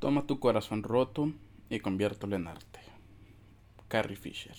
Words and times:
Toma 0.00 0.26
tu 0.26 0.40
corazón 0.40 0.82
roto 0.82 1.30
y 1.68 1.78
conviértelo 1.80 2.34
en 2.34 2.48
arte. 2.48 2.80
Carrie 3.86 4.16
Fisher. 4.16 4.56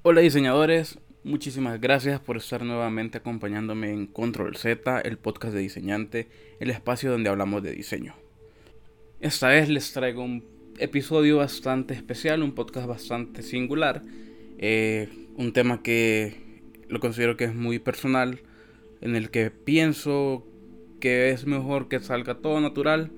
Hola 0.00 0.22
diseñadores, 0.22 0.98
muchísimas 1.22 1.78
gracias 1.78 2.18
por 2.18 2.38
estar 2.38 2.64
nuevamente 2.64 3.18
acompañándome 3.18 3.92
en 3.92 4.06
Control 4.06 4.56
Z, 4.56 5.02
el 5.02 5.18
podcast 5.18 5.52
de 5.52 5.60
diseñante, 5.60 6.30
el 6.60 6.70
espacio 6.70 7.10
donde 7.10 7.28
hablamos 7.28 7.62
de 7.62 7.72
diseño. 7.72 8.14
Esta 9.20 9.48
vez 9.48 9.68
les 9.68 9.92
traigo 9.92 10.24
un 10.24 10.46
episodio 10.78 11.36
bastante 11.36 11.92
especial, 11.92 12.42
un 12.42 12.52
podcast 12.52 12.86
bastante 12.86 13.42
singular, 13.42 14.02
eh, 14.56 15.10
un 15.36 15.52
tema 15.52 15.82
que 15.82 16.62
lo 16.88 17.00
considero 17.00 17.36
que 17.36 17.44
es 17.44 17.54
muy 17.54 17.78
personal, 17.78 18.40
en 19.02 19.14
el 19.14 19.30
que 19.30 19.50
pienso 19.50 20.46
que 21.00 21.28
es 21.28 21.46
mejor 21.46 21.88
que 21.88 22.00
salga 22.00 22.36
todo 22.36 22.62
natural 22.62 23.10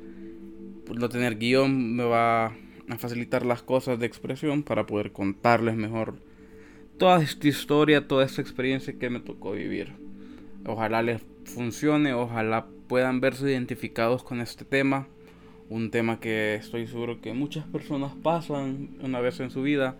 no 0.98 1.08
tener 1.08 1.36
guion 1.38 1.94
me 1.94 2.04
va 2.04 2.46
a 2.46 2.98
facilitar 2.98 3.46
las 3.46 3.62
cosas 3.62 3.98
de 3.98 4.06
expresión 4.06 4.62
para 4.62 4.86
poder 4.86 5.12
contarles 5.12 5.76
mejor 5.76 6.14
toda 6.98 7.22
esta 7.22 7.48
historia, 7.48 8.06
toda 8.06 8.24
esta 8.24 8.42
experiencia 8.42 8.98
que 8.98 9.10
me 9.10 9.20
tocó 9.20 9.52
vivir. 9.52 9.92
Ojalá 10.66 11.02
les 11.02 11.22
funcione, 11.44 12.12
ojalá 12.12 12.66
puedan 12.88 13.20
verse 13.20 13.50
identificados 13.50 14.22
con 14.22 14.40
este 14.40 14.64
tema, 14.64 15.08
un 15.68 15.90
tema 15.90 16.20
que 16.20 16.56
estoy 16.56 16.86
seguro 16.86 17.20
que 17.20 17.32
muchas 17.32 17.64
personas 17.66 18.12
pasan 18.22 18.90
una 19.02 19.20
vez 19.20 19.40
en 19.40 19.50
su 19.50 19.62
vida 19.62 19.96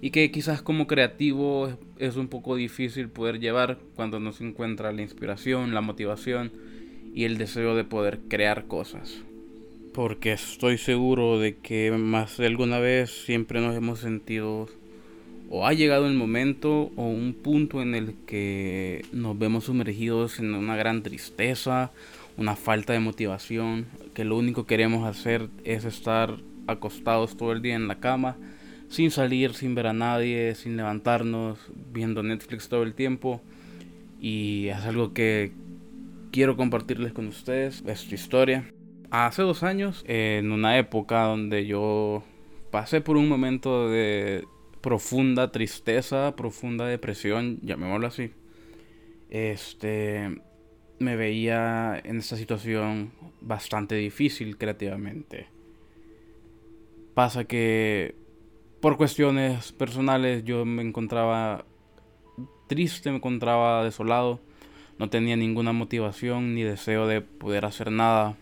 y 0.00 0.10
que 0.10 0.30
quizás 0.30 0.62
como 0.62 0.86
creativo 0.86 1.76
es 1.98 2.16
un 2.16 2.28
poco 2.28 2.54
difícil 2.54 3.08
poder 3.08 3.40
llevar 3.40 3.78
cuando 3.96 4.20
no 4.20 4.32
se 4.32 4.44
encuentra 4.44 4.92
la 4.92 5.02
inspiración, 5.02 5.74
la 5.74 5.80
motivación 5.80 6.52
y 7.14 7.24
el 7.24 7.38
deseo 7.38 7.74
de 7.74 7.84
poder 7.84 8.20
crear 8.28 8.66
cosas 8.66 9.24
porque 9.92 10.32
estoy 10.32 10.78
seguro 10.78 11.38
de 11.38 11.56
que 11.56 11.90
más 11.92 12.36
de 12.36 12.46
alguna 12.46 12.78
vez 12.78 13.10
siempre 13.24 13.60
nos 13.60 13.76
hemos 13.76 14.00
sentido 14.00 14.68
o 15.50 15.66
ha 15.66 15.72
llegado 15.72 16.06
el 16.06 16.14
momento 16.14 16.90
o 16.96 17.08
un 17.08 17.34
punto 17.34 17.80
en 17.80 17.94
el 17.94 18.14
que 18.26 19.04
nos 19.12 19.38
vemos 19.38 19.64
sumergidos 19.64 20.38
en 20.38 20.54
una 20.54 20.76
gran 20.76 21.02
tristeza, 21.02 21.90
una 22.36 22.54
falta 22.54 22.92
de 22.92 23.00
motivación, 23.00 23.86
que 24.14 24.24
lo 24.24 24.36
único 24.36 24.64
que 24.64 24.74
queremos 24.74 25.06
hacer 25.06 25.48
es 25.64 25.84
estar 25.84 26.36
acostados 26.66 27.36
todo 27.36 27.52
el 27.52 27.62
día 27.62 27.76
en 27.76 27.88
la 27.88 27.98
cama, 27.98 28.36
sin 28.88 29.10
salir, 29.10 29.54
sin 29.54 29.74
ver 29.74 29.86
a 29.86 29.92
nadie, 29.92 30.54
sin 30.54 30.76
levantarnos, 30.76 31.58
viendo 31.92 32.22
Netflix 32.22 32.68
todo 32.68 32.82
el 32.82 32.94
tiempo. 32.94 33.40
Y 34.20 34.68
es 34.68 34.78
algo 34.84 35.14
que 35.14 35.52
quiero 36.30 36.56
compartirles 36.56 37.12
con 37.12 37.26
ustedes, 37.26 37.82
esta 37.86 38.14
historia 38.14 38.64
hace 39.10 39.42
dos 39.42 39.62
años, 39.62 40.04
en 40.06 40.52
una 40.52 40.78
época 40.78 41.24
donde 41.24 41.66
yo 41.66 42.22
pasé 42.70 43.00
por 43.00 43.16
un 43.16 43.28
momento 43.28 43.88
de 43.88 44.46
profunda 44.80 45.50
tristeza, 45.50 46.34
profunda 46.36 46.86
depresión, 46.86 47.58
llamémoslo 47.62 48.06
así, 48.06 48.32
este, 49.30 50.40
me 50.98 51.16
veía 51.16 52.00
en 52.04 52.18
esta 52.18 52.36
situación 52.36 53.12
bastante 53.40 53.94
difícil 53.94 54.56
creativamente. 54.56 55.48
Pasa 57.14 57.44
que 57.44 58.14
por 58.80 58.96
cuestiones 58.96 59.72
personales 59.72 60.44
yo 60.44 60.64
me 60.64 60.82
encontraba 60.82 61.64
triste, 62.68 63.10
me 63.10 63.16
encontraba 63.16 63.82
desolado, 63.84 64.40
no 64.98 65.10
tenía 65.10 65.36
ninguna 65.36 65.72
motivación 65.72 66.54
ni 66.54 66.62
deseo 66.62 67.06
de 67.06 67.20
poder 67.20 67.64
hacer 67.64 67.90
nada 67.90 68.36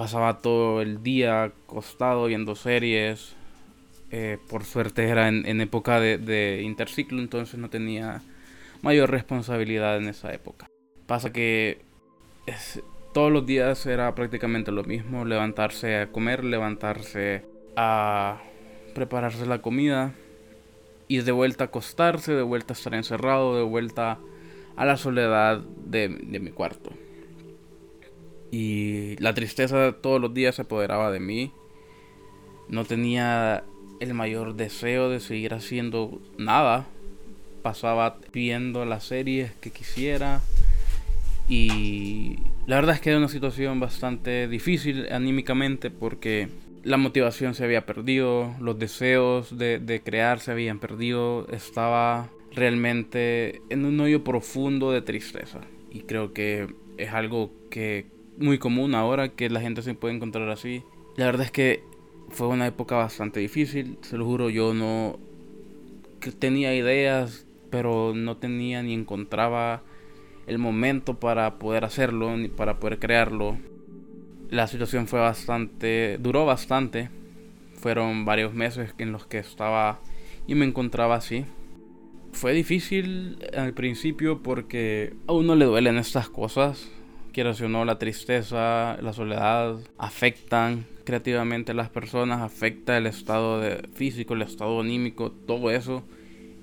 pasaba 0.00 0.38
todo 0.38 0.80
el 0.80 1.02
día 1.02 1.42
acostado 1.42 2.24
viendo 2.24 2.56
series. 2.56 3.36
Eh, 4.10 4.38
por 4.48 4.64
suerte 4.64 5.06
era 5.06 5.28
en, 5.28 5.60
época 5.60 6.00
de, 6.00 6.62
interciclo, 6.64 7.20
entonces 7.20 7.60
no 7.60 7.68
tenía 7.68 8.22
mayor 8.80 9.10
responsabilidad 9.10 9.98
en 9.98 10.08
esa 10.08 10.32
época. 10.32 10.68
Pasa 11.06 11.34
que 11.34 11.82
todos 13.12 13.30
los 13.30 13.44
días 13.44 13.84
era 13.84 14.14
prácticamente 14.14 14.72
lo 14.72 14.84
mismo, 14.84 15.26
levantarse 15.26 15.98
a 15.98 16.06
comer, 16.10 16.44
levantarse 16.44 17.44
a 17.76 18.40
prepararse 18.94 19.44
la 19.44 19.60
comida 19.60 20.14
y 21.08 21.18
de 21.18 21.32
vuelta 21.32 21.64
a 21.64 21.66
acostarse, 21.66 22.32
de 22.32 22.42
vuelta 22.42 22.72
a 22.72 22.76
estar 22.78 22.94
encerrado, 22.94 23.54
de 23.54 23.64
vuelta 23.64 24.18
a 24.76 24.86
la 24.86 24.96
soledad 24.96 25.58
de 25.58 26.08
mi 26.08 26.52
cuarto. 26.52 26.90
Y 28.50 29.16
la 29.16 29.34
tristeza 29.34 29.92
todos 30.00 30.20
los 30.20 30.34
días 30.34 30.56
se 30.56 30.62
apoderaba 30.62 31.10
de 31.10 31.20
mí. 31.20 31.52
No 32.68 32.84
tenía 32.84 33.64
el 34.00 34.14
mayor 34.14 34.54
deseo 34.54 35.08
de 35.08 35.20
seguir 35.20 35.54
haciendo 35.54 36.20
nada. 36.38 36.86
Pasaba 37.62 38.18
viendo 38.32 38.84
las 38.84 39.04
series 39.04 39.52
que 39.60 39.70
quisiera. 39.70 40.40
Y 41.48 42.38
la 42.66 42.76
verdad 42.76 42.94
es 42.94 43.00
que 43.00 43.10
era 43.10 43.18
una 43.18 43.28
situación 43.28 43.80
bastante 43.80 44.48
difícil 44.48 45.08
anímicamente 45.12 45.90
porque 45.90 46.48
la 46.82 46.96
motivación 46.96 47.54
se 47.54 47.64
había 47.64 47.84
perdido, 47.84 48.54
los 48.60 48.78
deseos 48.78 49.58
de, 49.58 49.78
de 49.78 50.00
crear 50.00 50.40
se 50.40 50.52
habían 50.52 50.78
perdido. 50.78 51.46
Estaba 51.50 52.30
realmente 52.52 53.62
en 53.68 53.84
un 53.84 54.00
hoyo 54.00 54.24
profundo 54.24 54.90
de 54.90 55.02
tristeza. 55.02 55.60
Y 55.90 56.00
creo 56.00 56.32
que 56.32 56.72
es 56.96 57.12
algo 57.12 57.50
que 57.70 58.06
muy 58.40 58.58
común 58.58 58.94
ahora 58.94 59.28
que 59.28 59.48
la 59.50 59.60
gente 59.60 59.82
se 59.82 59.94
puede 59.94 60.14
encontrar 60.14 60.48
así. 60.48 60.82
La 61.16 61.26
verdad 61.26 61.46
es 61.46 61.52
que 61.52 61.84
fue 62.30 62.48
una 62.48 62.66
época 62.66 62.96
bastante 62.96 63.40
difícil, 63.40 63.98
se 64.00 64.16
lo 64.16 64.24
juro, 64.24 64.50
yo 64.50 64.74
no 64.74 65.18
tenía 66.38 66.74
ideas, 66.74 67.46
pero 67.70 68.12
no 68.14 68.36
tenía 68.36 68.82
ni 68.82 68.94
encontraba 68.94 69.82
el 70.46 70.58
momento 70.58 71.14
para 71.14 71.58
poder 71.58 71.84
hacerlo, 71.84 72.36
ni 72.36 72.48
para 72.48 72.80
poder 72.80 72.98
crearlo. 72.98 73.56
La 74.50 74.66
situación 74.66 75.06
fue 75.06 75.20
bastante, 75.20 76.18
duró 76.18 76.44
bastante. 76.44 77.10
Fueron 77.74 78.24
varios 78.24 78.52
meses 78.52 78.94
en 78.98 79.12
los 79.12 79.26
que 79.26 79.38
estaba 79.38 80.00
y 80.46 80.54
me 80.54 80.66
encontraba 80.66 81.14
así. 81.14 81.44
Fue 82.32 82.52
difícil 82.52 83.38
al 83.56 83.72
principio 83.74 84.42
porque 84.42 85.14
a 85.26 85.32
uno 85.32 85.54
le 85.54 85.64
duelen 85.64 85.96
estas 85.96 86.28
cosas 86.28 86.90
quieras 87.30 87.60
o 87.60 87.68
no, 87.68 87.84
la 87.84 87.98
tristeza, 87.98 88.96
la 89.00 89.12
soledad 89.12 89.76
afectan 89.98 90.86
creativamente 91.04 91.72
a 91.72 91.74
las 91.74 91.88
personas, 91.88 92.40
afecta 92.40 92.96
el 92.96 93.06
estado 93.06 93.60
de 93.60 93.88
físico, 93.94 94.34
el 94.34 94.42
estado 94.42 94.80
anímico, 94.80 95.32
todo 95.32 95.70
eso. 95.70 96.04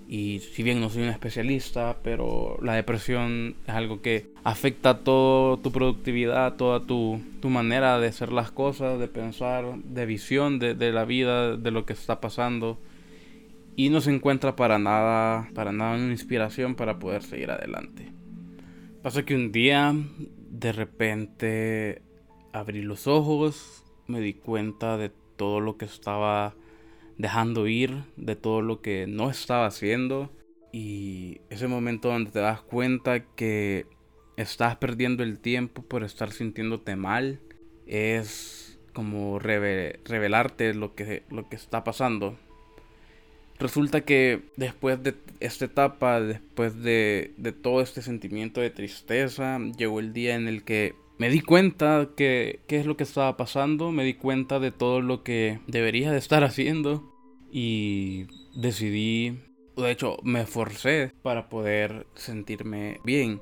Y 0.08 0.40
si 0.40 0.64
bien 0.64 0.80
no 0.80 0.90
soy 0.90 1.04
un 1.04 1.10
especialista, 1.10 1.98
pero 2.02 2.58
la 2.62 2.76
depresión 2.76 3.56
es 3.68 3.74
algo 3.74 4.02
que 4.02 4.28
afecta 4.46 5.00
toda 5.00 5.62
tu 5.62 5.74
productividad, 5.74 6.56
toda 6.56 6.80
tu, 6.80 7.22
tu, 7.42 7.50
manera 7.50 8.00
de 8.00 8.08
hacer 8.08 8.32
las 8.32 8.50
cosas, 8.50 9.00
de 9.00 9.10
pensar, 9.10 9.66
de 9.84 10.06
visión 10.06 10.60
de, 10.60 10.76
de 10.76 10.94
la 10.94 11.04
vida, 11.04 11.58
de 11.58 11.72
lo 11.72 11.86
que 11.86 11.92
está 11.92 12.22
pasando. 12.22 12.80
Y 13.76 13.90
no 13.90 14.00
se 14.00 14.14
encuentra 14.14 14.56
para 14.56 14.80
nada, 14.80 15.50
para 15.54 15.74
nada 15.74 15.98
una 15.98 16.12
inspiración 16.12 16.76
para 16.76 17.00
poder 17.00 17.22
seguir 17.22 17.52
adelante. 17.52 18.10
Pasa 19.04 19.24
que 19.24 19.36
un 19.36 19.52
día 19.52 19.94
de 20.50 20.72
repente 20.72 22.02
abrí 22.54 22.82
los 22.82 23.08
ojos, 23.08 23.84
me 24.08 24.20
di 24.20 24.34
cuenta 24.34 24.98
de 24.98 25.12
todo 25.36 25.60
lo 25.60 25.78
que 25.78 25.86
estaba 25.86 26.56
dejando 27.18 27.68
ir, 27.68 28.04
de 28.16 28.36
todo 28.36 28.62
lo 28.62 28.82
que 28.82 29.08
no 29.08 29.30
estaba 29.30 29.66
haciendo. 29.66 30.32
Y 30.72 31.42
ese 31.50 31.68
momento 31.68 32.10
donde 32.10 32.32
te 32.32 32.40
das 32.40 32.62
cuenta 32.62 33.26
que 33.36 33.88
estás 34.36 34.78
perdiendo 34.78 35.24
el 35.24 35.40
tiempo 35.40 35.82
por 35.82 36.04
estar 36.04 36.32
sintiéndote 36.32 36.96
mal, 36.96 37.40
es 37.86 38.80
como 38.94 39.40
revelarte 39.40 40.74
lo 40.74 40.96
que, 40.96 41.24
lo 41.30 41.50
que 41.50 41.56
está 41.56 41.84
pasando. 41.84 42.38
Resulta 43.60 44.02
que 44.02 44.44
después 44.56 45.02
de 45.02 45.16
esta 45.40 45.66
etapa, 45.66 46.22
después 46.22 46.82
de, 46.82 47.34
todo 47.62 47.82
este 47.82 48.02
sentimiento 48.02 48.62
de 48.62 48.70
tristeza, 48.70 49.60
llegó 49.78 50.00
el 50.00 50.14
día 50.14 50.36
en 50.36 50.48
el 50.48 50.64
que 50.64 50.94
me 51.18 51.30
di 51.30 51.42
cuenta 51.42 52.10
que 52.16 52.60
qué 52.68 52.80
es 52.80 52.86
lo 52.86 52.98
que 52.98 53.04
estaba 53.04 53.36
pasando, 53.36 53.92
me 53.92 54.04
di 54.04 54.14
cuenta 54.14 54.60
de 54.60 54.72
todo 54.72 55.02
lo 55.02 55.24
que 55.24 55.60
debería 55.66 56.12
de 56.12 56.20
estar 56.20 56.44
haciendo 56.44 57.12
y 57.52 58.28
decidí, 58.56 59.40
de 59.76 59.92
hecho 59.92 60.18
me 60.22 60.42
esforcé 60.42 61.12
para 61.24 61.50
poder 61.50 62.06
sentirme 62.14 63.00
bien. 63.04 63.42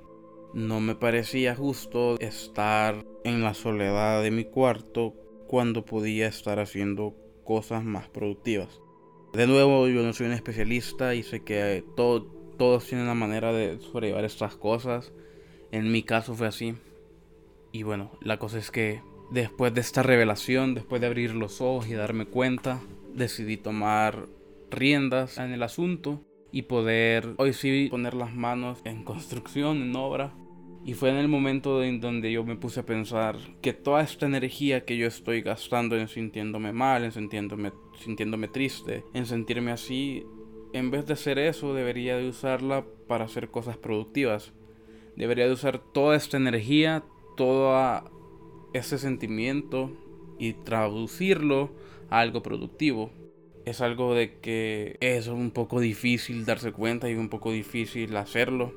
No 0.54 0.80
me 0.80 0.96
parecía 0.96 1.54
justo 1.54 2.18
estar 2.22 3.04
en 3.26 3.44
la 3.44 3.54
soledad 3.54 4.24
de 4.24 4.32
mi 4.32 4.46
cuarto 4.46 5.14
cuando 5.48 5.84
podía 5.84 6.28
estar 6.28 6.60
haciendo 6.60 7.14
cosas 7.44 7.84
más 7.84 8.08
productivas. 8.08 8.80
De 9.36 9.48
nuevo, 9.48 9.90
yo 9.90 10.02
no 10.02 10.14
soy 10.14 10.28
un 10.28 10.32
especialista 10.32 11.14
y 11.14 11.22
sé 11.22 11.42
que 11.42 11.84
todo, 11.98 12.24
todos 12.58 12.86
tienen 12.86 13.04
una 13.04 13.16
manera 13.16 13.52
de 13.52 13.80
sobrellevar 13.80 14.24
estas 14.24 14.56
cosas. 14.56 15.12
En 15.72 15.92
mi 15.92 16.04
caso 16.04 16.36
fue 16.36 16.48
así. 16.48 16.76
Y 17.74 17.84
bueno, 17.84 18.12
la 18.22 18.40
cosa 18.40 18.60
es 18.60 18.72
que 18.72 19.02
después 19.32 19.74
de 19.74 19.82
esta 19.82 20.04
revelación, 20.04 20.74
después 20.74 21.02
de 21.02 21.08
abrir 21.08 21.36
los 21.36 21.60
ojos 21.60 21.90
y 21.90 21.96
darme 21.96 22.26
cuenta, 22.26 22.80
decidí 23.14 23.58
tomar 23.58 24.28
riendas 24.72 25.38
en 25.38 25.52
el 25.52 25.64
asunto 25.64 26.22
y 26.54 26.62
poder 26.62 27.34
hoy 27.36 27.52
sí 27.52 27.90
poner 27.92 28.14
las 28.14 28.34
manos 28.34 28.80
en 28.86 29.04
construcción, 29.04 29.82
en 29.82 29.94
obra. 29.98 30.34
Y 30.86 30.94
fue 30.94 31.10
en 31.10 31.16
el 31.16 31.28
momento 31.28 31.84
en 31.84 32.00
donde 32.00 32.32
yo 32.32 32.44
me 32.44 32.56
puse 32.56 32.82
a 32.82 32.86
pensar 32.86 33.38
que 33.62 33.74
toda 33.74 34.04
esta 34.04 34.28
energía 34.28 34.86
que 34.86 34.98
yo 34.98 35.08
estoy 35.08 35.42
gastando 35.42 35.98
en 35.98 36.08
sintiéndome 36.08 36.74
mal, 36.74 37.04
en 37.04 37.12
sintiéndome, 37.12 37.72
sintiéndome 37.98 38.48
triste, 38.48 39.04
en 39.16 39.26
sentirme 39.26 39.72
así, 39.72 40.24
en 40.74 40.92
vez 40.92 41.08
de 41.08 41.14
hacer 41.14 41.40
eso, 41.40 41.74
debería 41.74 42.18
de 42.18 42.30
usarla 42.30 42.86
para 43.08 43.26
hacer 43.26 43.50
cosas 43.50 43.78
productivas. 43.78 44.54
Debería 45.16 45.48
de 45.48 45.54
usar 45.54 45.80
toda 45.80 46.16
esta 46.16 46.38
energía, 46.38 47.04
todo 47.36 47.76
ese 48.74 49.00
sentimiento 49.00 49.92
y 50.38 50.54
traducirlo 50.54 51.72
a 52.12 52.20
algo 52.20 52.44
productivo 52.44 53.10
es 53.66 53.82
algo 53.82 54.14
de 54.14 54.38
que 54.40 54.98
es 55.00 55.28
un 55.28 55.50
poco 55.50 55.80
difícil 55.80 56.46
darse 56.46 56.72
cuenta 56.72 57.10
y 57.10 57.16
un 57.16 57.30
poco 57.30 57.52
difícil 57.52 58.16
hacerlo. 58.16 58.74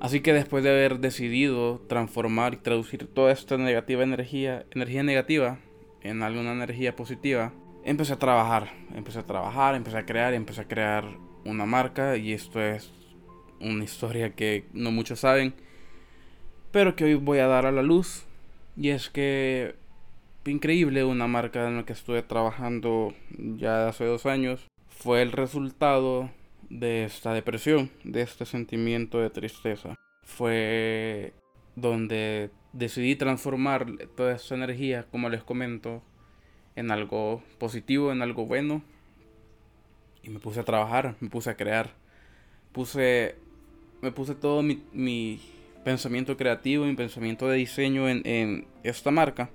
Así 0.00 0.20
que 0.20 0.32
después 0.32 0.64
de 0.64 0.70
haber 0.70 0.98
decidido 0.98 1.80
transformar 1.86 2.54
y 2.54 2.56
traducir 2.58 3.06
toda 3.06 3.32
esta 3.32 3.58
negativa 3.58 4.02
energía, 4.02 4.64
energía 4.70 5.02
negativa 5.02 5.58
en 6.00 6.22
alguna 6.22 6.52
energía 6.52 6.96
positiva, 6.96 7.52
empecé 7.84 8.14
a 8.14 8.18
trabajar, 8.18 8.72
empecé 8.94 9.18
a 9.18 9.26
trabajar, 9.26 9.74
empecé 9.74 9.98
a 9.98 10.06
crear, 10.06 10.32
empecé 10.32 10.62
a 10.62 10.68
crear 10.68 11.04
una 11.44 11.66
marca 11.66 12.16
y 12.16 12.32
esto 12.32 12.62
es 12.62 12.90
una 13.60 13.84
historia 13.84 14.34
que 14.34 14.64
no 14.72 14.90
muchos 14.90 15.20
saben, 15.20 15.54
pero 16.70 16.96
que 16.96 17.04
hoy 17.04 17.14
voy 17.14 17.38
a 17.38 17.46
dar 17.46 17.66
a 17.66 17.72
la 17.72 17.82
luz. 17.82 18.24
Y 18.76 18.88
es 18.88 19.10
que 19.10 19.74
increíble, 20.46 21.04
una 21.04 21.26
marca 21.26 21.68
en 21.68 21.76
la 21.76 21.84
que 21.84 21.92
estuve 21.92 22.22
trabajando 22.22 23.12
ya 23.38 23.88
hace 23.88 24.06
dos 24.06 24.24
años, 24.24 24.66
fue 24.88 25.20
el 25.20 25.32
resultado 25.32 26.30
de 26.70 27.04
esta 27.04 27.34
depresión, 27.34 27.90
de 28.04 28.22
este 28.22 28.46
sentimiento 28.46 29.20
de 29.20 29.30
tristeza. 29.30 29.94
Fue 30.24 31.34
donde 31.76 32.50
decidí 32.72 33.16
transformar 33.16 33.86
toda 34.16 34.36
esa 34.36 34.54
energía, 34.54 35.06
como 35.10 35.28
les 35.28 35.42
comento, 35.42 36.02
en 36.76 36.90
algo 36.90 37.42
positivo, 37.58 38.12
en 38.12 38.22
algo 38.22 38.46
bueno. 38.46 38.82
Y 40.22 40.30
me 40.30 40.38
puse 40.38 40.60
a 40.60 40.64
trabajar, 40.64 41.16
me 41.20 41.28
puse 41.28 41.50
a 41.50 41.56
crear. 41.56 41.90
Puse, 42.72 43.34
me 44.00 44.12
puse 44.12 44.34
todo 44.34 44.62
mi, 44.62 44.82
mi 44.92 45.40
pensamiento 45.84 46.36
creativo, 46.36 46.86
mi 46.86 46.94
pensamiento 46.94 47.48
de 47.48 47.56
diseño 47.56 48.08
en, 48.08 48.22
en 48.24 48.66
esta 48.82 49.10
marca 49.10 49.50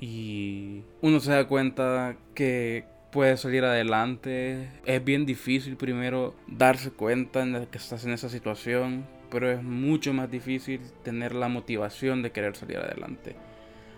y 0.00 0.82
uno 1.02 1.20
se 1.20 1.30
da 1.30 1.46
cuenta 1.46 2.16
que 2.34 2.86
puede 3.10 3.36
salir 3.36 3.64
adelante. 3.64 4.68
Es 4.84 5.04
bien 5.04 5.26
difícil 5.26 5.76
primero 5.76 6.34
darse 6.46 6.90
cuenta 6.90 7.44
de 7.44 7.66
que 7.66 7.78
estás 7.78 8.04
en 8.04 8.12
esa 8.12 8.28
situación, 8.28 9.06
pero 9.30 9.50
es 9.50 9.62
mucho 9.62 10.12
más 10.12 10.30
difícil 10.30 10.80
tener 11.02 11.34
la 11.34 11.48
motivación 11.48 12.22
de 12.22 12.32
querer 12.32 12.56
salir 12.56 12.78
adelante. 12.78 13.36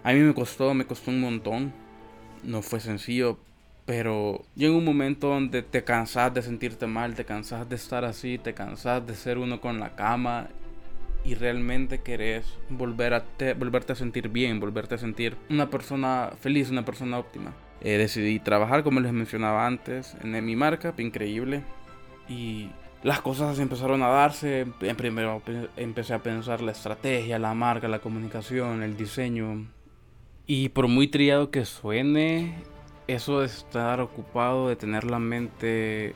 A 0.05 0.12
mí 0.12 0.20
me 0.20 0.35
costó, 0.35 0.75
me 0.75 0.87
costó 0.87 1.11
un 1.11 1.20
montón. 1.20 1.73
No 2.43 2.61
fue 2.62 2.81
sencillo, 2.81 3.38
pero 3.87 4.43
llega 4.56 4.76
un 4.76 4.85
momento 4.85 5.29
donde 5.29 5.62
te 5.62 5.85
cansas 5.85 6.35
de 6.35 6.43
sentirte 6.43 6.87
mal, 6.87 7.14
te 7.14 7.25
cansas 7.25 7.69
de 7.69 7.76
estar 7.76 8.05
así, 8.05 8.38
te 8.38 8.55
cansas 8.55 9.06
de 9.06 9.14
ser 9.14 9.38
uno 9.38 9.61
con 9.61 9.79
la 9.79 9.94
cama 9.94 10.49
y 11.25 11.35
realmente 11.35 12.00
querés 12.00 12.59
volver 12.69 13.14
a 13.14 13.25
volverte 13.56 13.93
a 13.93 13.97
sentir 13.97 14.29
bien, 14.29 14.59
volverte 14.59 14.97
a 14.97 14.99
sentir 14.99 15.37
una 15.50 15.70
persona 15.70 16.32
feliz, 16.41 16.70
una 16.70 16.85
persona 16.85 17.19
óptima. 17.19 17.55
Eh, 17.84 17.99
decidí 17.99 18.38
trabajar, 18.38 18.82
como 18.82 19.00
les 19.00 19.12
mencionaba 19.12 19.67
antes, 19.67 20.17
en 20.23 20.44
mi 20.44 20.56
marca, 20.56 20.94
increíble. 20.99 21.62
Y 22.29 22.70
las 23.02 23.20
cosas 23.20 23.58
empezaron 23.58 24.02
a 24.02 24.08
darse. 24.08 24.67
En 24.81 24.96
primero 24.96 25.43
empecé 25.76 26.14
a 26.14 26.23
pensar 26.23 26.62
la 26.62 26.73
estrategia, 26.73 27.38
la 27.38 27.55
marca, 27.55 27.88
la 27.88 27.99
comunicación, 27.99 28.82
el 28.82 28.96
diseño. 28.96 29.67
Y 30.46 30.69
por 30.70 30.88
muy 30.88 31.08
triado 31.08 31.50
que 31.50 31.64
suene, 31.64 32.55
eso 33.06 33.40
de 33.40 33.46
estar 33.46 34.00
ocupado, 34.00 34.69
de 34.69 34.76
tener 34.76 35.05
la 35.05 35.19
mente 35.19 36.14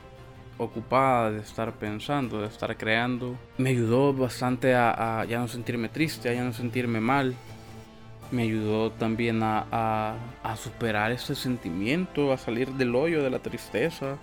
ocupada 0.57 1.31
de 1.31 1.39
estar 1.39 1.73
pensando, 1.73 2.41
de 2.41 2.47
estar 2.47 2.75
creando, 2.77 3.37
me 3.57 3.69
ayudó 3.69 4.13
bastante 4.13 4.73
a, 4.75 5.25
ya 5.29 5.39
no 5.39 5.47
sentirme 5.47 5.89
triste, 5.89 6.29
a 6.29 6.33
ya 6.33 6.43
no 6.43 6.53
sentirme 6.53 6.99
mal. 6.99 7.35
Me 8.31 8.43
ayudó 8.43 8.91
también 8.91 9.41
a, 9.43 10.15
a, 10.43 10.55
superar 10.57 11.11
ese 11.11 11.35
sentimiento, 11.35 12.33
a 12.33 12.37
salir 12.37 12.69
del 12.73 12.95
hoyo 12.95 13.23
de 13.23 13.29
la 13.29 13.39
tristeza. 13.39 14.17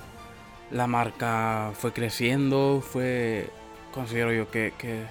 La 0.71 0.87
marca 0.87 1.71
fue 1.75 1.93
creciendo, 1.93 2.83
fue, 2.83 3.49
considero 3.93 4.33
yo 4.33 4.51
que, 4.51 4.73
que 4.79 5.05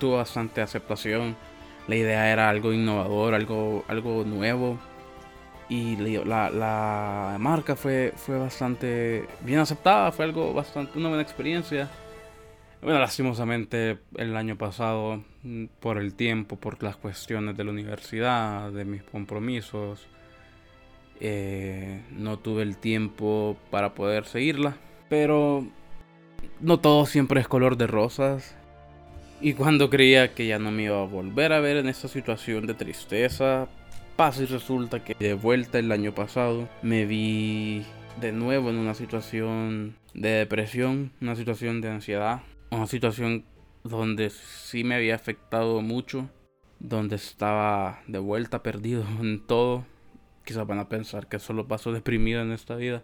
tuvo 0.00 0.16
bastante 0.16 0.62
aceptación. 0.62 1.36
La 1.86 1.96
idea 1.96 2.32
era 2.32 2.48
algo 2.48 2.72
innovador, 2.72 3.34
algo, 3.34 3.84
algo 3.88 4.24
nuevo 4.24 4.78
y 5.68 5.96
la, 5.96 6.50
la, 6.50 7.36
marca 7.38 7.74
fue, 7.74 8.12
fue 8.16 8.38
bastante 8.38 9.26
bien 9.40 9.60
aceptada, 9.60 10.12
fue 10.12 10.24
algo 10.24 10.52
bastante, 10.52 10.98
una 10.98 11.08
buena 11.08 11.22
experiencia. 11.22 11.88
Bueno, 12.84 12.98
lastimosamente 12.98 13.96
el 14.18 14.36
año 14.36 14.58
pasado, 14.58 15.24
mm, 15.42 15.64
por 15.80 15.96
el 15.96 16.14
tiempo, 16.14 16.56
por 16.56 16.82
las 16.82 16.96
cuestiones 16.96 17.56
de 17.56 17.64
la 17.64 17.70
universidad, 17.70 18.70
de 18.72 18.84
mis 18.84 19.02
compromisos, 19.02 20.06
eh, 21.18 22.02
no 22.10 22.38
tuve 22.38 22.60
el 22.62 22.76
tiempo 22.76 23.56
para 23.70 23.94
poder 23.94 24.26
seguirla. 24.26 24.76
Pero 25.08 25.66
no 26.60 26.78
todo 26.78 27.06
siempre 27.06 27.40
es 27.40 27.48
color 27.48 27.78
de 27.78 27.86
rosas. 27.86 28.54
Y 29.40 29.54
cuando 29.54 29.88
creía 29.88 30.34
que 30.34 30.46
ya 30.46 30.58
no 30.58 30.70
me 30.70 30.84
iba 30.84 31.00
a 31.00 31.06
volver 31.06 31.54
a 31.54 31.60
ver 31.60 31.78
en 31.78 31.88
esa 31.88 32.08
situación 32.08 32.66
de 32.66 32.74
tristeza, 32.74 33.66
pasa 34.16 34.44
resulta 34.44 35.02
que 35.02 35.14
de 35.14 35.32
vuelta 35.32 35.78
el 35.78 35.90
año 35.90 36.14
pasado 36.14 36.68
me 36.82 37.06
vi 37.06 37.86
de 38.20 38.32
nuevo 38.32 38.68
en 38.68 38.76
una 38.76 38.92
situación 38.92 39.96
de 40.12 40.28
depresión, 40.28 41.12
una 41.22 41.34
situación 41.34 41.80
de 41.80 41.88
ansiedad, 41.88 42.42
una 42.74 42.86
situación 42.86 43.44
donde 43.82 44.30
sí 44.30 44.84
me 44.84 44.94
había 44.94 45.14
afectado 45.14 45.80
mucho, 45.82 46.30
donde 46.80 47.16
estaba 47.16 48.02
de 48.06 48.18
vuelta 48.18 48.62
perdido 48.62 49.04
en 49.20 49.40
todo. 49.46 49.84
Quizás 50.44 50.66
van 50.66 50.78
a 50.78 50.88
pensar 50.88 51.28
que 51.28 51.38
solo 51.38 51.68
paso 51.68 51.92
deprimido 51.92 52.42
en 52.42 52.52
esta 52.52 52.76
vida. 52.76 53.02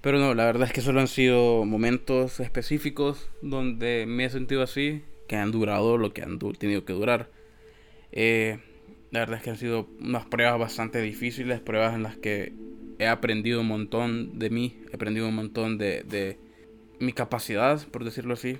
Pero 0.00 0.18
no, 0.18 0.34
la 0.34 0.44
verdad 0.44 0.68
es 0.68 0.72
que 0.72 0.80
solo 0.80 1.00
han 1.00 1.08
sido 1.08 1.64
momentos 1.64 2.38
específicos 2.40 3.28
donde 3.42 4.04
me 4.06 4.24
he 4.24 4.30
sentido 4.30 4.62
así, 4.62 5.02
que 5.26 5.36
han 5.36 5.50
durado 5.50 5.98
lo 5.98 6.12
que 6.12 6.22
han 6.22 6.38
tenido 6.38 6.84
que 6.84 6.92
durar. 6.92 7.30
Eh, 8.12 8.58
la 9.10 9.20
verdad 9.20 9.38
es 9.38 9.42
que 9.42 9.50
han 9.50 9.56
sido 9.56 9.88
unas 10.00 10.26
pruebas 10.26 10.58
bastante 10.58 11.00
difíciles, 11.00 11.60
pruebas 11.60 11.94
en 11.94 12.02
las 12.04 12.16
que 12.16 12.52
he 12.98 13.06
aprendido 13.06 13.60
un 13.60 13.68
montón 13.68 14.38
de 14.38 14.50
mí, 14.50 14.76
he 14.92 14.94
aprendido 14.94 15.28
un 15.28 15.34
montón 15.34 15.78
de, 15.78 16.02
de 16.04 16.38
mi 17.00 17.12
capacidad, 17.12 17.86
por 17.88 18.04
decirlo 18.04 18.34
así. 18.34 18.58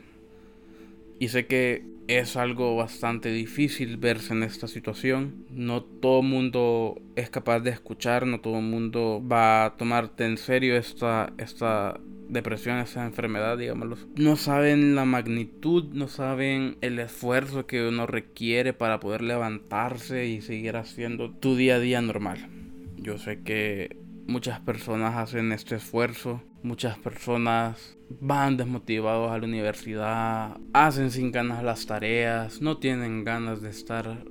Y 1.18 1.28
sé 1.28 1.46
que 1.46 1.84
es 2.08 2.36
algo 2.36 2.74
bastante 2.74 3.30
difícil 3.30 3.98
verse 3.98 4.32
en 4.32 4.42
esta 4.42 4.66
situación. 4.66 5.44
No 5.50 5.82
todo 5.82 6.22
mundo 6.22 7.00
es 7.16 7.28
capaz 7.28 7.60
de 7.60 7.70
escuchar, 7.70 8.26
no 8.26 8.40
todo 8.40 8.60
mundo 8.60 9.22
va 9.30 9.66
a 9.66 9.76
tomarte 9.76 10.24
en 10.24 10.38
serio 10.38 10.76
esta, 10.76 11.32
esta 11.36 12.00
depresión, 12.28 12.78
esa 12.78 13.04
enfermedad, 13.04 13.58
digámoslo. 13.58 13.96
No 14.16 14.36
saben 14.36 14.94
la 14.94 15.04
magnitud, 15.04 15.84
no 15.92 16.08
saben 16.08 16.76
el 16.80 16.98
esfuerzo 16.98 17.66
que 17.66 17.86
uno 17.86 18.06
requiere 18.06 18.72
para 18.72 19.00
poder 19.00 19.22
levantarse 19.22 20.26
y 20.26 20.40
seguir 20.40 20.76
haciendo 20.76 21.30
tu 21.30 21.56
día 21.56 21.76
a 21.76 21.80
día 21.80 22.00
normal. 22.00 22.48
Yo 22.96 23.18
sé 23.18 23.42
que 23.42 23.96
muchas 24.28 24.60
personas 24.60 25.16
hacen 25.16 25.50
este 25.52 25.76
esfuerzo, 25.76 26.42
muchas 26.62 26.98
personas 26.98 27.96
van 28.20 28.56
desmotivados 28.56 29.32
a 29.32 29.38
la 29.38 29.44
universidad, 29.44 30.58
hacen 30.72 31.10
sin 31.10 31.32
ganas 31.32 31.64
las 31.64 31.86
tareas, 31.86 32.60
no 32.60 32.76
tienen 32.76 33.24
ganas 33.24 33.62
de 33.62 33.70
estar 33.70 34.24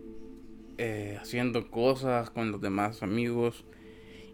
eh, 0.77 1.17
haciendo 1.19 1.69
cosas 1.69 2.29
con 2.29 2.51
los 2.51 2.61
demás 2.61 3.01
amigos 3.01 3.65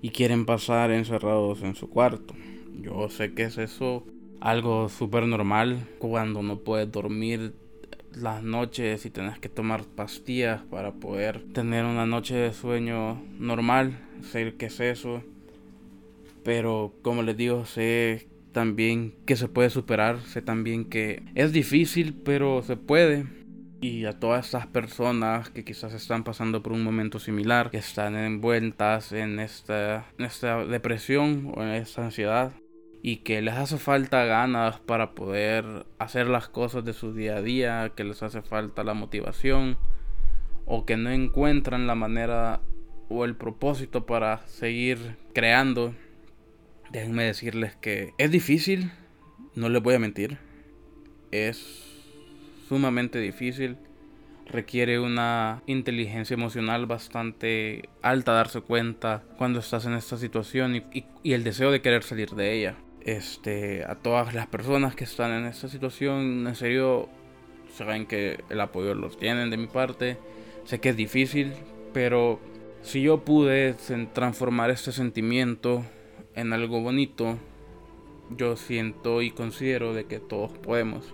y 0.01 0.09
quieren 0.09 0.45
pasar 0.45 0.91
encerrados 0.91 1.63
en 1.63 1.75
su 1.75 1.89
cuarto. 1.89 2.35
Yo 2.81 3.09
sé 3.09 3.33
que 3.33 3.43
es 3.43 3.57
eso 3.57 4.05
algo 4.41 4.89
súper 4.89 5.25
normal 5.25 5.87
cuando 5.99 6.43
no 6.43 6.59
puedes 6.59 6.91
dormir 6.91 7.55
las 8.13 8.43
noches 8.43 9.05
y 9.05 9.09
tenés 9.09 9.39
que 9.39 9.47
tomar 9.47 9.85
pastillas 9.85 10.61
para 10.63 10.91
poder 10.91 11.41
tener 11.53 11.85
una 11.85 12.05
noche 12.05 12.35
de 12.35 12.53
sueño 12.53 13.23
normal. 13.39 13.97
Sé 14.21 14.55
que 14.55 14.65
es 14.65 14.79
eso. 14.81 15.23
Pero 16.43 16.93
como 17.01 17.23
les 17.23 17.37
digo, 17.37 17.65
sé 17.65 18.27
también 18.51 19.15
que 19.25 19.35
se 19.35 19.47
puede 19.47 19.69
superar. 19.69 20.19
Sé 20.21 20.41
también 20.41 20.85
que 20.85 21.23
es 21.35 21.51
difícil, 21.51 22.13
pero 22.23 22.61
se 22.63 22.77
puede. 22.77 23.25
y 23.81 24.05
a 24.05 24.17
todas 24.17 24.45
estas 24.45 24.65
personas 24.67 25.49
que 25.49 25.65
quizás 25.65 25.93
están 25.93 26.23
pasando 26.23 26.63
por 26.63 26.71
un 26.71 26.83
momento 26.83 27.19
similar, 27.19 27.69
que 27.69 27.77
están 27.77 28.15
envueltas 28.15 29.11
en 29.11 29.41
esta, 29.41 30.05
en 30.17 30.23
esta 30.25 30.65
depresión 30.65 31.51
o 31.53 31.63
en 31.63 31.69
esta 31.69 32.05
ansiedad 32.05 32.53
y 33.05 33.17
que 33.17 33.41
les 33.41 33.55
hace 33.55 33.77
falta 33.77 34.23
ganas 34.23 34.79
para 34.79 35.13
poder 35.13 35.85
hacer 35.99 36.27
las 36.27 36.47
cosas 36.47 36.85
de 36.85 36.93
su 36.93 37.13
día 37.13 37.35
a 37.35 37.41
día, 37.41 37.91
que 37.97 38.05
les 38.05 38.23
hace 38.23 38.41
falta 38.41 38.85
la 38.85 38.93
motivación 38.93 39.77
o 40.65 40.85
que 40.85 40.95
no 40.95 41.09
encuentran 41.11 41.85
la 41.85 41.95
manera 41.95 42.61
o 43.09 43.25
el 43.25 43.35
propósito 43.35 44.05
para 44.05 44.47
seguir 44.47 45.17
creando. 45.33 45.93
Déjenme 46.93 47.23
decirles 47.23 47.75
que 47.75 48.13
es 48.19 48.29
difícil, 48.29 48.91
no 49.55 49.67
les 49.67 49.81
voy 49.81 49.95
a 49.95 49.99
mentir. 49.99 50.37
Es 51.31 51.57
sumamente 52.69 53.17
difícil. 53.17 53.77
Requiere 54.45 54.99
una 54.99 55.63
inteligencia 55.65 56.35
emocional 56.35 56.85
bastante 56.85 57.89
alta 58.03 58.33
darse 58.33 58.61
cuenta 58.61 59.23
cuando 59.39 59.57
estás 59.57 59.87
en 59.87 59.93
esta 59.93 60.17
situación 60.17 60.75
y, 60.75 61.33
el 61.33 61.43
deseo 61.43 61.71
de 61.71 61.81
querer 61.81 62.03
salir 62.03 62.29
de 62.29 62.53
ella. 62.53 62.75
Este, 63.01 63.83
a 63.85 63.95
todas 63.95 64.35
las 64.35 64.45
personas 64.45 64.93
que 64.95 65.05
están 65.05 65.31
en 65.31 65.45
esta 65.47 65.69
situación, 65.69 66.45
en 66.47 66.55
serio, 66.55 67.09
saben 67.75 68.05
que 68.05 68.43
el 68.51 68.61
apoyo 68.61 68.93
los 68.93 69.17
tienen 69.17 69.49
de 69.49 69.57
mi 69.57 69.65
parte. 69.65 70.19
Sé 70.65 70.79
que 70.79 70.89
es 70.89 70.95
difícil, 70.95 71.53
pero 71.91 72.39
si 72.83 73.01
yo 73.01 73.25
pude 73.25 73.73
transformar 74.13 74.69
este 74.69 74.91
sentimiento 74.91 75.83
en 76.35 76.53
algo 76.53 76.81
bonito, 76.81 77.37
yo 78.35 78.55
siento 78.55 79.21
y 79.21 79.31
considero 79.31 79.93
de 79.93 80.05
que 80.05 80.19
todos 80.19 80.51
podemos. 80.51 81.13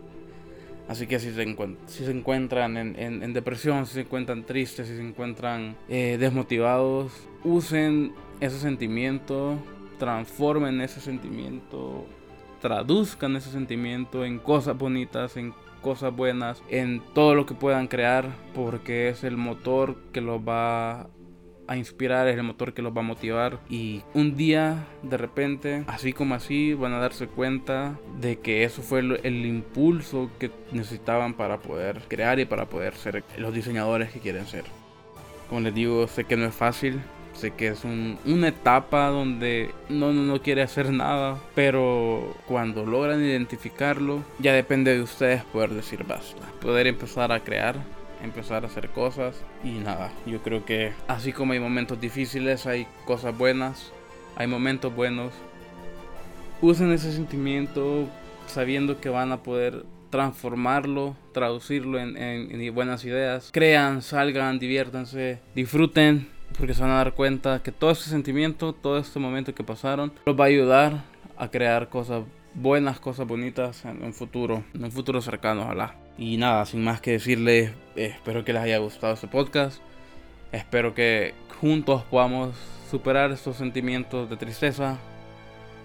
Así 0.87 1.05
que 1.05 1.19
si 1.19 1.31
se, 1.31 1.55
si 1.85 2.05
se 2.05 2.11
encuentran 2.11 2.75
en, 2.75 3.33
depresión, 3.33 3.85
si 3.85 3.93
se 3.93 4.01
encuentran 4.01 4.43
tristes, 4.43 4.87
si 4.87 4.95
se 4.95 5.07
encuentran 5.07 5.75
eh, 5.87 6.17
desmotivados, 6.19 7.11
usen 7.43 8.13
ese 8.39 8.57
sentimiento, 8.57 9.59
transformen 9.99 10.81
ese 10.81 10.99
sentimiento, 10.99 12.07
traduzcan 12.59 13.35
ese 13.35 13.51
sentimiento 13.51 14.25
en 14.25 14.39
cosas 14.39 14.77
bonitas, 14.79 15.37
en 15.37 15.53
cosas 15.83 16.15
buenas, 16.15 16.63
en 16.69 17.01
todo 17.13 17.35
lo 17.35 17.45
que 17.45 17.53
puedan 17.53 17.87
crear, 17.87 18.35
porque 18.55 19.09
es 19.09 19.23
el 19.23 19.37
motor 19.37 19.95
que 20.11 20.21
los 20.21 20.41
va 20.41 21.07
a 21.69 21.77
inspirar, 21.77 22.27
es 22.27 22.35
el 22.35 22.41
motor 22.41 22.73
que 22.73 22.81
los 22.81 22.95
va 22.95 23.01
a 23.01 23.03
motivar. 23.03 23.59
Y 23.69 24.01
un 24.15 24.35
día, 24.35 24.87
de 25.03 25.17
repente, 25.17 25.83
así 25.87 26.13
como 26.13 26.33
así, 26.33 26.73
van 26.73 26.93
a 26.93 26.99
darse 26.99 27.27
cuenta 27.27 27.99
de 28.19 28.39
que 28.39 28.63
eso 28.63 28.81
fue 28.81 29.01
el, 29.01 29.45
impulso 29.45 30.31
que 30.39 30.49
necesitaban 30.71 31.35
para 31.35 31.59
poder 31.59 32.01
crear 32.07 32.39
y 32.39 32.45
para 32.45 32.65
poder 32.65 32.95
ser 32.95 33.23
los 33.37 33.53
diseñadores 33.53 34.11
que 34.11 34.19
quieren 34.19 34.47
ser. 34.47 34.65
Como 35.47 35.61
les 35.61 35.75
digo, 35.75 36.07
sé 36.07 36.23
que 36.23 36.37
no 36.37 36.45
es 36.45 36.55
fácil, 36.55 37.01
Sé 37.33 37.51
que 37.51 37.69
es 37.69 37.85
una 37.85 38.49
etapa 38.49 39.07
donde 39.07 39.69
no, 39.87 40.11
no, 40.11 40.23
no, 40.23 40.41
quiere 40.41 40.61
hacer 40.61 40.91
nada, 40.91 41.37
pero 41.55 42.35
cuando 42.47 42.85
logran 42.85 43.23
identificarlo, 43.23 44.23
ya 44.39 44.51
depende 44.51 44.93
de 44.93 45.01
ustedes 45.01 45.45
poder 45.45 45.69
decir 45.69 46.03
basta. 46.03 46.41
Poder 46.59 46.87
empezar 46.87 47.31
a 47.31 47.39
crear, 47.39 47.77
empezar 48.23 48.63
a 48.63 48.67
hacer 48.67 48.89
cosas 48.89 49.41
y 49.63 49.71
nada, 49.79 50.11
yo 50.25 50.41
creo 50.41 50.65
que 50.65 50.93
así 51.07 51.31
como 51.33 51.53
hay 51.53 51.59
momentos 51.59 51.99
difíciles, 51.99 52.65
hay 52.65 52.87
cosas 53.05 53.37
buenas, 53.37 53.91
hay 54.35 54.47
momentos 54.47 54.93
buenos. 54.93 55.33
Usen 56.61 56.91
ese 56.91 57.13
sentimiento 57.13 58.07
sabiendo 58.47 58.99
que 58.99 59.09
van 59.09 59.31
a 59.31 59.43
poder 59.43 59.85
transformarlo, 60.09 61.15
traducirlo 61.33 61.99
en, 61.99 62.17
en, 62.17 62.75
buenas 62.75 63.05
ideas. 63.05 63.49
Crean, 63.53 64.01
salgan, 64.01 64.59
diviértanse, 64.59 65.39
disfruten, 65.55 66.27
porque 66.57 66.73
se 66.73 66.81
van 66.81 66.91
a 66.91 66.95
dar 66.95 67.13
cuenta 67.13 67.61
que 67.63 67.71
todo 67.71 67.91
ese 67.91 68.09
sentimiento, 68.09 68.73
todo 68.73 68.97
este 68.97 69.19
momento 69.19 69.53
que 69.53 69.63
pasaron, 69.63 70.11
los 70.25 70.39
va 70.39 70.45
a 70.45 70.47
ayudar 70.47 71.03
a 71.37 71.49
crear 71.49 71.89
cosas 71.89 72.23
buenas, 72.53 72.99
cosas 72.99 73.27
bonitas 73.27 73.85
en 73.85 74.03
un 74.03 74.13
futuro, 74.13 74.63
en 74.73 74.83
un 74.83 74.91
futuro 74.91 75.21
cercano, 75.21 75.61
ojalá. 75.61 75.95
Y 76.19 76.35
nada, 76.35 76.65
sin 76.65 76.83
más 76.83 76.99
que 76.99 77.11
decirles, 77.11 77.71
espero 77.95 78.43
que 78.43 78.51
les 78.51 78.61
haya 78.61 78.77
gustado 78.79 79.13
este 79.13 79.29
podcast. 79.29 79.81
Espero 80.51 80.93
que 80.93 81.33
juntos 81.61 82.03
podamos 82.03 82.57
superar 82.91 83.31
estos 83.31 83.55
sentimientos 83.55 84.29
de 84.29 84.35
tristeza, 84.35 84.97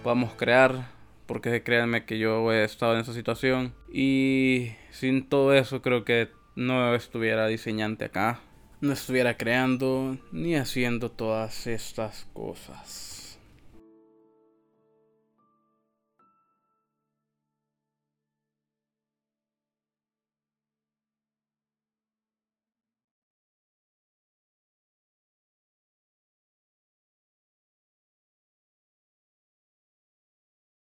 podamos 0.03 0.33
crear, 0.33 0.89
porque 1.25 1.63
créanme 1.63 2.03
que 2.03 2.19
yo 2.19 2.51
he 2.51 2.65
estado 2.65 2.95
en 2.95 2.99
esa 2.99 3.13
situación. 3.13 3.73
Y 3.89 4.71
sin 4.91 5.25
todo 5.29 5.53
eso 5.53 5.81
creo 5.81 6.03
que 6.03 6.27
no 6.57 6.93
estuviera 6.95 7.47
diseñante 7.47 8.03
acá, 8.03 8.41
no 8.81 8.91
estuviera 8.91 9.37
creando 9.37 10.17
ni 10.33 10.57
haciendo 10.57 11.09
todas 11.11 11.65
estas 11.65 12.27
cosas. 12.33 13.14